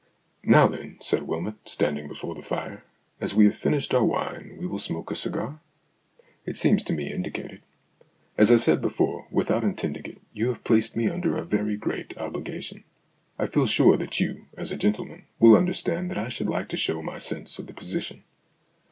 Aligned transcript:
"Now 0.43 0.65
then," 0.67 0.97
said 0.99 1.27
Wylmot, 1.27 1.69
standing 1.69 2.07
before 2.07 2.33
the 2.33 2.41
fire," 2.41 2.83
as 3.21 3.35
we 3.35 3.45
have 3.45 3.55
finished 3.55 3.93
our 3.93 4.03
wine 4.03 4.55
we 4.59 4.65
will 4.65 4.79
smoke. 4.79 5.11
A 5.11 5.15
cigar? 5.15 5.59
It 6.43 6.57
seems 6.57 6.81
to 6.85 6.93
me 6.93 7.13
indicated. 7.13 7.61
As 8.35 8.51
I 8.51 8.55
said 8.55 8.81
before, 8.81 9.27
without 9.29 9.63
intending 9.63 10.05
it, 10.05 10.17
you 10.33 10.47
have 10.47 10.63
placed 10.63 10.95
me 10.95 11.07
under 11.07 11.37
a 11.37 11.45
very 11.45 11.77
great 11.77 12.17
obligation. 12.17 12.83
I 13.37 13.45
feel 13.45 13.67
sure 13.67 13.95
that 13.95 14.19
you, 14.19 14.45
as 14.57 14.71
a 14.71 14.75
gentleman, 14.75 15.25
will 15.37 15.55
understand 15.55 16.09
that 16.09 16.17
I 16.17 16.29
should 16.29 16.49
like 16.49 16.69
to 16.69 16.77
show 16.77 17.03
my 17.03 17.19
sense 17.19 17.59
of 17.59 17.67
the 17.67 17.73
position. 17.75 18.23